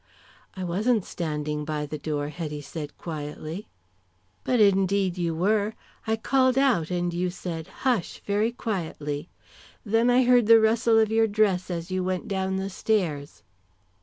"I 0.55 0.63
wasn't 0.63 1.05
standing 1.05 1.63
by 1.63 1.85
the 1.85 1.99
door," 1.99 2.29
Hetty 2.29 2.61
said, 2.61 2.97
quietly. 2.97 3.67
"But 4.43 4.59
indeed 4.59 5.15
you 5.19 5.35
were. 5.35 5.75
I 6.07 6.15
called 6.15 6.57
out 6.57 6.89
and 6.89 7.13
you 7.13 7.29
said 7.29 7.67
'Hush' 7.67 8.19
very 8.25 8.51
quietly. 8.51 9.29
Then 9.85 10.09
I 10.09 10.23
heard 10.23 10.47
the 10.47 10.59
rustle 10.59 10.97
of 10.97 11.11
your 11.11 11.27
dress 11.27 11.69
as 11.69 11.91
you 11.91 12.03
went 12.03 12.27
down 12.27 12.55
the 12.55 12.71
stairs." 12.71 13.43